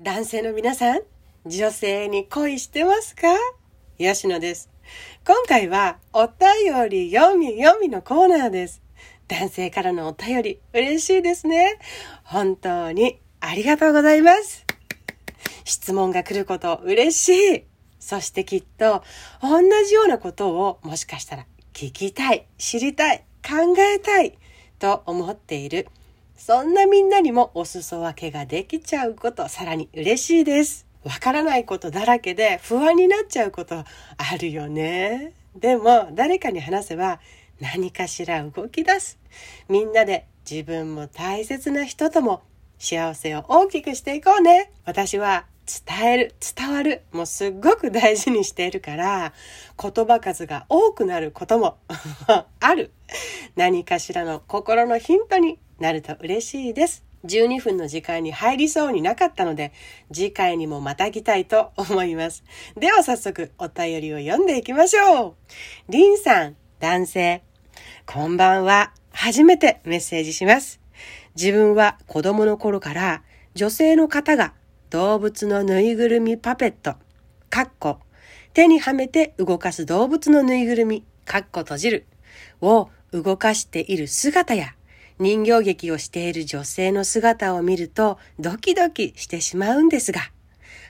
[0.00, 1.02] 男性の皆さん、
[1.46, 3.28] 女性に恋してますか？
[3.96, 4.68] 吉野です。
[5.24, 8.82] 今回はお便り読み読みのコーナーです。
[9.28, 11.78] 男性からのお便り嬉しいですね。
[12.24, 14.66] 本当にありがとうございます。
[15.64, 17.64] 質問が来ること嬉しい。
[18.00, 19.04] そしてきっと
[19.40, 24.36] 同じようなことをもしかしたら聞きたい、知りたい、考えたい
[24.80, 25.86] と思っている
[26.46, 30.86] そんなみんなにもお裾分けができちゃうこと、さらに嬉しいです。
[31.02, 33.84] わからないことだらけで不安になっちゃうことあ
[34.38, 35.32] るよね。
[35.56, 37.18] でも、誰かに話せば
[37.62, 39.18] 何かしら動き出す。
[39.70, 42.42] みんなで自分も大切な人とも
[42.78, 44.70] 幸せを大きくしていこうね。
[44.84, 49.32] 私は伝える、伝わる、もうすっごく大事にしているから、
[49.82, 51.78] 言葉数が多くなることも
[52.60, 52.92] ある。
[53.56, 57.04] 何かしらの心のヒントになると嬉しいです。
[57.24, 59.72] 12分の時間に入りそうになかったので、
[60.12, 62.44] 次回にもまたぎたいと思います。
[62.76, 65.34] では早速お便りを読んでいきましょう。
[65.88, 67.42] りんさん、男性。
[68.06, 68.92] こんばんは。
[69.10, 70.80] 初めてメッセージします。
[71.34, 73.22] 自分は子供の頃から
[73.54, 74.52] 女性の方が
[74.90, 76.94] 動物のぬいぐるみパペット、
[77.48, 77.98] かっこ、
[78.52, 82.06] 手にはめて動かす動物のぬいぐるみ、かっこ閉じる、
[82.60, 84.74] を動かしている姿や
[85.18, 90.20] 人形劇をしている女性の姿を見るとドキドキしてしまうんですが、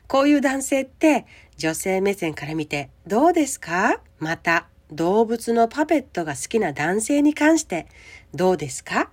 [0.06, 4.00] こういう男性って女性目線から見てどうですか？
[4.18, 7.86] また、動物のパペットが好きな男性に関して
[8.34, 9.10] どうですか？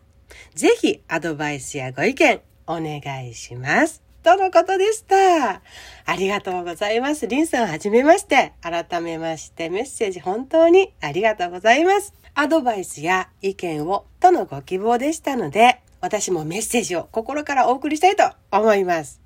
[0.55, 4.01] ぜひアドバイスやご意見お願いします。
[4.23, 5.61] とのことでした。
[6.05, 7.27] ありがとうございます。
[7.27, 8.53] リンさんはじめまして。
[8.61, 12.13] 改めましてメッセージ本当にありがとうございます。
[12.35, 19.19] アドバイスや意見をとのご希望でしたので、私もメッセージを心からお送りしたいと思います。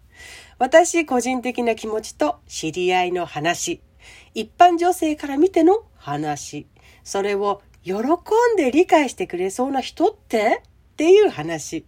[0.59, 3.81] 私個人的な気持ちと知り合いの話、
[4.33, 6.67] 一般女性から見ての話、
[7.03, 8.05] それを喜ん
[8.55, 10.61] で理解してくれそうな人って？
[10.63, 11.85] っていう話。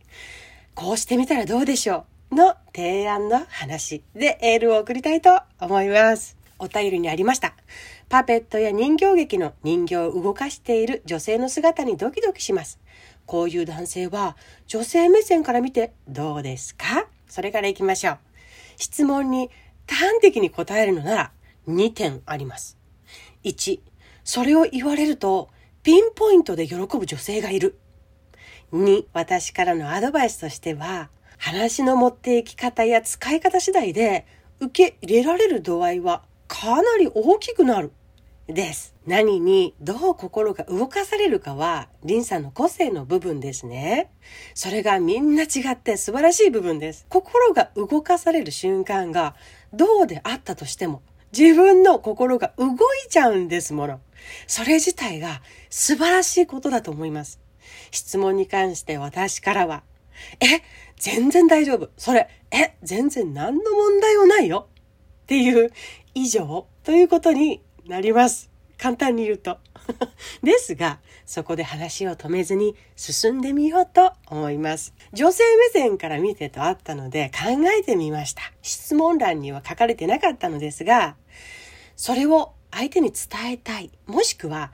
[0.75, 2.05] こうしてみたらどうでしょう？
[2.31, 6.37] の提案の話でエールを送りたいと思います。
[6.59, 7.53] お便りにありました。
[8.09, 12.79] パペットや人形劇の人形を動かしている女性の姿にドキドキします。
[13.25, 14.35] こういう男性は
[14.67, 17.07] 女性目線から見てどうですか？
[17.27, 18.17] それから行きましょう。
[18.77, 19.49] 質問に
[19.87, 21.31] 端的に答えるのなら
[21.67, 22.77] 2点あります。
[23.43, 23.79] 1、
[24.23, 25.49] それを言われると
[25.83, 27.77] ピンポイントで喜ぶ女性がいる。
[28.73, 34.25] 2、私からのアドバイスとしては話の持っていき方や使い方次第で
[34.59, 37.91] 受け入れられる度合いはかなり大きくなる。
[38.47, 38.95] です。
[39.05, 44.09] 何にどう心が動かされるかは、リンさんの個性の部分ですね。
[44.53, 47.05] それがみんな違って素晴らしい部分です。
[47.09, 49.35] 心が動かされる瞬間が
[49.73, 51.01] どうであったとしても、
[51.37, 52.77] 自分の心が動い
[53.09, 53.99] ちゃうんですもの。
[54.47, 57.41] それ自体が素晴らしいことだと思います。
[57.91, 59.83] 質問に関して私からは、
[60.39, 60.61] え、
[60.97, 61.89] 全然大丈夫。
[61.97, 64.67] それ、え、全然何の問題もないよ。
[65.23, 65.71] っていう
[66.13, 68.49] 以上ということになります。
[68.77, 69.57] 簡単に言うと。
[70.43, 74.93] ですが、そこで話を止めずに進んでみようと思います。
[75.13, 78.41] 女性目線から見てとあったので考えてみました。
[78.61, 81.15] 質問欄には書かれてなかったのですが、
[81.95, 83.91] それを相手に伝えたい。
[84.05, 84.71] もしくは、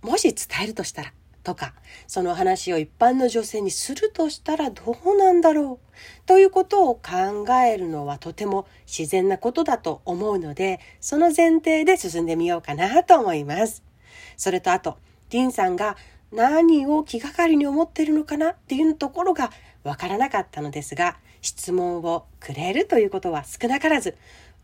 [0.00, 1.12] もし伝えるとしたら、
[1.42, 1.74] とか、
[2.06, 13.82] その話を一般の女性にするとしたらどうなんだろうということを考えるのはとても自然なことだと思うので、その前提で進んでみようかなと思います。
[14.36, 14.96] それとあと、
[15.30, 15.96] ディンさんが
[16.30, 19.50] 何を気がかりに思っているのかなっていうところが
[19.84, 24.16] わからなかったのですが、質問をくれるということは少なからず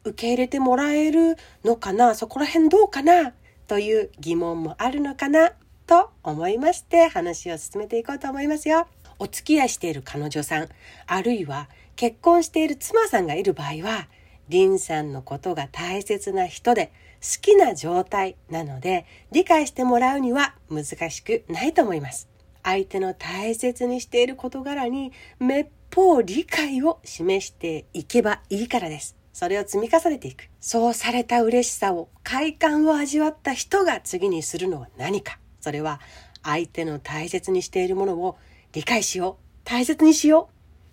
[0.05, 3.33] 受け入れてもらえるのかなそこら辺どうかな
[3.67, 5.53] という疑問もあるのかな
[5.89, 8.87] と思いまして話を進めていこうと思いますよ。
[9.19, 10.69] お付き合いしている彼女さん、
[11.07, 14.07] あるいは結婚している妻さんがいる場合は、
[14.51, 16.93] リンさんのことが大切な人で
[17.23, 22.29] 好きな状態なので理解してもらうには難しくないと思います。
[22.63, 29.17] 相手の大切にしている事柄にめっぽう理解を示していけばいいからです。
[29.33, 30.51] それを積み重ねていく。
[30.61, 35.39] そうされた嬉しさを、快感を味わった人が次にするのは何か。
[35.61, 36.01] それは
[36.43, 38.37] 相手の大切にしているものを
[38.73, 40.49] 理解しよう、大切にしよ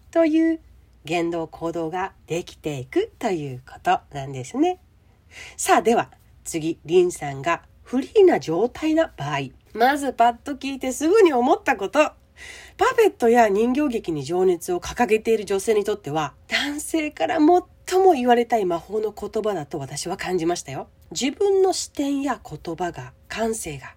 [0.09, 0.59] うという
[1.05, 4.79] 言動行動ができていくということなんですね。
[5.57, 6.11] さあでは
[6.43, 11.99] 次、リンさんがフリーな状態な場合、まずパッと聞いてすぐに思ったこと。
[12.77, 17.45] パペットや人形劇に情熱を掲げている女性にとっては、男性から最
[17.99, 20.89] も言われたい魔法の言葉だと私は感じましたよ。
[21.11, 23.94] 自分の視点や言葉が、感性が、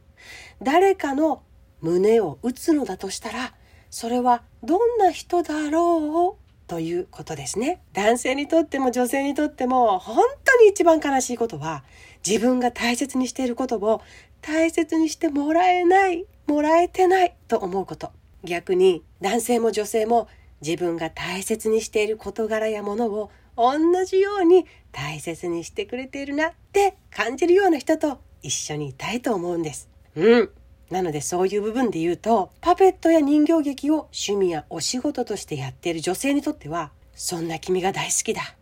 [0.63, 1.43] 誰かの
[1.81, 3.55] 胸を打つのだとしたら、
[3.91, 7.81] それはどんな人だろうということですね。
[7.93, 11.85] 男性にとっても女性にとっても本当に一番悲しいことは
[12.27, 14.03] 自分が大切にしていることを
[14.43, 18.13] 大切にしてもらえない、もらえてないと思うこと。
[18.45, 20.29] 逆に男性も女性も
[20.61, 29.89] 自分が大切にしている事柄やものを同じように大切にしてくれているなって感じるような人と一緒にいたいと思うんです。
[30.19, 30.51] うん。
[30.91, 38.57] なのでそういう部分で言うと、パペットや人形劇を趣味やお仕事としてやっている女性にとっては、そんな君が大好きだ。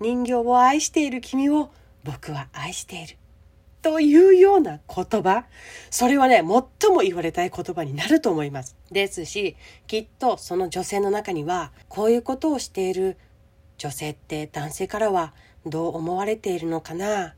[0.00, 1.70] 人形を愛している君を
[2.04, 3.16] 僕は愛している。
[3.80, 5.44] というような言葉、
[5.90, 8.76] それはね、最も言われたい言葉になると思います。
[8.90, 9.56] ですし、
[9.86, 13.16] きっとその女性の中には、こういうことをしている
[13.78, 15.32] 女性って男性からは
[15.66, 17.34] どう思われているのかな？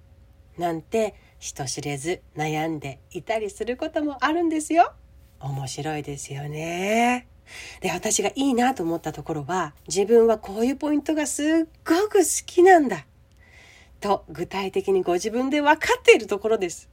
[0.59, 1.15] なんて
[1.45, 4.95] 人知れず悩んでいたりすることもあるんですよ。
[5.41, 7.27] 面白いですよね。
[7.83, 11.47] で、私がいいなと思ったところは、自分はこういうポイントがすっ
[11.87, 13.05] ごく好きなんだ。
[14.01, 16.89] と具体的にご自分で分かっているところです。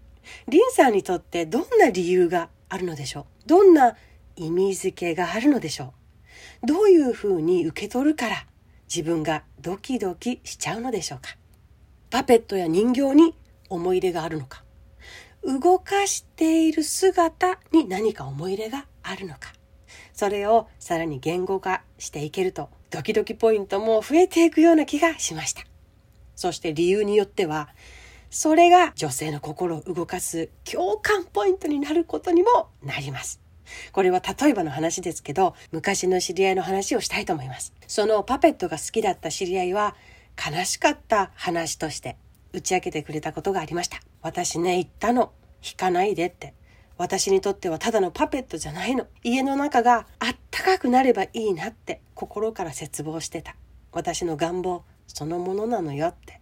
[0.50, 3.48] リンさんにとってどんな理由があるのでしょう？
[3.48, 3.96] どんな
[4.36, 5.94] 意味付けがあるのでしょ
[6.62, 6.68] う？
[6.68, 8.46] どういうふうに受け取るから
[8.94, 11.38] 自分がドキドキしちゃうのでしょうか？
[12.10, 13.34] パペットや人形に
[13.72, 14.64] 思い入れがあるのか？
[15.44, 19.54] 動かしている姿に何か思い入れがあるのか？
[20.14, 25.64] それをさらに言語化していけるとドキドキポイントも増えていくような気がしました。
[26.36, 27.70] そして理由によっては、
[28.30, 33.42] それが女性の心を動かす共感ポイントになることにもなります。
[33.92, 37.74] これは例えばの話ですけど、昔の知り合いの話をしたいと思います。
[37.88, 39.96] そのパペットが好きだった知り合いは、
[40.38, 42.18] 悲しかった話として
[42.54, 44.00] 打ち明けてくれたことがありました。
[44.22, 45.32] 私ね、言ったの。
[45.64, 46.54] 引かないでって。
[46.98, 49.08] 私にとってはただのパペットじゃないの。
[49.24, 53.56] 家の中があったかくなればいいなって心から絶望してた。
[53.92, 54.84] 私の願望、
[55.14, 56.40] そのものなのよって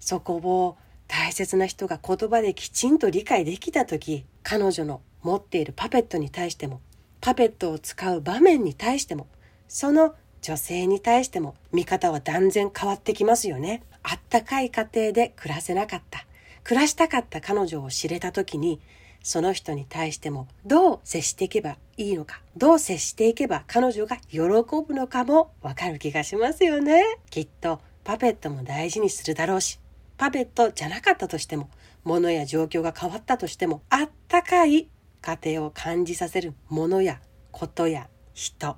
[0.00, 0.76] そこを
[1.08, 6.80] 大切な人が言葉できちんと理解できた時彼女の持っているパペットに対しても
[7.20, 9.26] パペットを使う場面に対しても
[9.66, 16.24] その女性に対しても見方は断然変わってきますよねあったかい家庭で暮らせなかった
[16.64, 18.80] 暮らしたかった彼女を知れた時に
[19.22, 27.02] その人に対してもどう接していけばいいのか、どう接していけば彼女が喜ぶのかもわかる気がしますよね。
[27.28, 29.78] きっとパペットも大事にするだろうし、
[30.16, 31.68] パペットじゃなかったとしても、
[32.04, 34.88] 物や状況が変わったとしても、あったかい
[35.20, 37.20] 家庭を感じさせるものや
[37.50, 38.76] ことや人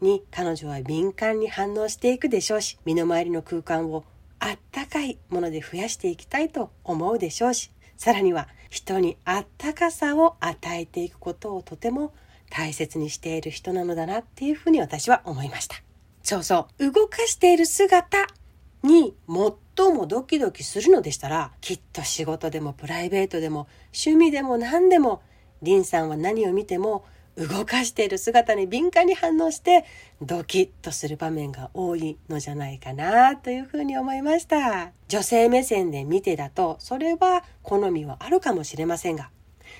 [0.00, 4.04] に彼女は敏感に反応していくでしょうし、身の回りの空間を
[4.46, 12.14] あったかいもので増やしていきたいと思うでしょうし、さらには人にあったかさを与えていくことをとても
[12.48, 15.82] 大切にしている人なのだなっていうふうに私は思いました。
[16.22, 16.92] そうそう。
[16.92, 18.28] 動かしている姿
[18.84, 25.22] に最もドキドキするのでしたら、きっと仕事でもプライベートでも趣味でも何でも、
[25.60, 27.04] リンさんは何を見ても
[27.36, 29.84] 動かしている姿に敏感に反応して
[30.22, 34.92] ドキッとする場面が多いのじゃないかなというふうに思いました。
[35.08, 39.30] 女性目線で見てだとそれは好みはあるかもしれませんが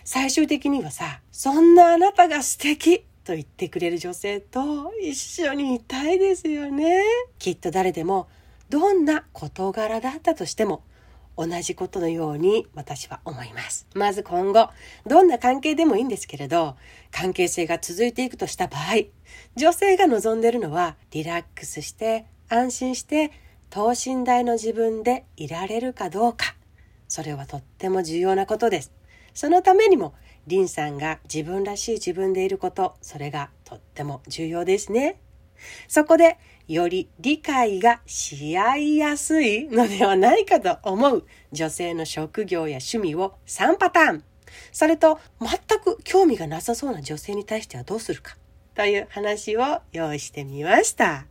[0.04, 7.02] 最終的にはさ、そんなあなたが素敵と言ってくれる女性と一緒にいたいですよね。
[7.38, 8.28] きっと誰でも
[8.68, 10.84] どんな事柄だったとしても
[11.36, 13.86] 同じことのように私は思います。
[13.94, 14.70] まず今後、
[15.06, 16.76] どんな関係でもいいんですけれど、
[17.10, 19.06] 関係性が続いていくとした場合、
[19.54, 23.32] 女性が望んでるのはリラックスして安心して
[23.70, 26.56] 等身大の自分でいられるかどうか。
[27.08, 28.92] それはとっても重要なことです。
[29.34, 30.14] そのためにも、
[30.46, 35.20] リンさんが自分らしい自分でいること、それがとっても重要ですね。
[35.88, 44.24] そこで、より理解がし合いやすいのではないかと思う女性の職業や趣味を3パターン。
[44.72, 48.36] それと、全く興味がなさそうな女性に対してはどうするか。
[48.74, 51.26] という話を用意してみました。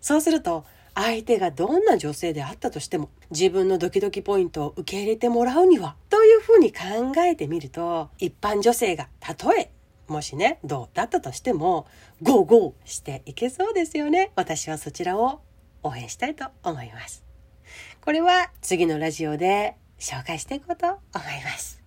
[0.00, 0.64] そうすると、
[0.94, 9.70] 相手がどんな女性であったとしても自分のドキドキポイントを受け入れてもらうにはというふうに考えてみると一般女性がたとえ
[10.10, 11.86] もしね、どうだったとしても、
[12.20, 14.32] ゴーゴーしていけそうですよね。
[14.34, 15.40] 私はそちらを
[15.84, 17.24] 応援したいと思います。
[18.00, 20.98] これは次のラジオで紹介していこうと思い
[21.44, 21.79] ます。